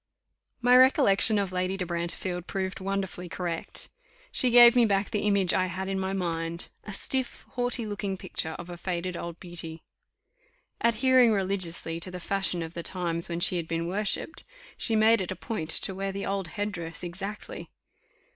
My 0.61 0.75
recollection 0.75 1.37
of 1.37 1.51
Lady 1.51 1.77
de 1.77 1.85
Brantefield 1.85 2.47
proved 2.47 2.79
wonderfully 2.79 3.29
correct; 3.29 3.87
she 4.31 4.49
gave 4.49 4.75
me 4.75 4.83
back 4.83 5.11
the 5.11 5.27
image 5.27 5.53
I 5.53 5.67
had 5.67 5.87
in 5.87 5.99
my 5.99 6.11
mind 6.11 6.69
a 6.85 6.91
stiff, 6.91 7.45
haughty 7.51 7.85
looking 7.85 8.17
picture 8.17 8.53
of 8.57 8.71
a 8.71 8.77
faded 8.77 9.15
old 9.15 9.39
beauty. 9.39 9.83
Adhering 10.81 11.31
religiously 11.31 11.99
to 11.99 12.09
the 12.09 12.19
fashion 12.19 12.63
of 12.63 12.73
the 12.73 12.81
times 12.81 13.29
when 13.29 13.41
she 13.41 13.57
had 13.57 13.67
been 13.67 13.85
worshipped, 13.87 14.43
she 14.75 14.95
made 14.95 15.21
it 15.21 15.31
a 15.31 15.35
point 15.35 15.69
to 15.69 15.93
wear 15.93 16.11
the 16.11 16.25
old 16.25 16.47
head 16.47 16.71
dress 16.71 17.03
exactly. 17.03 17.69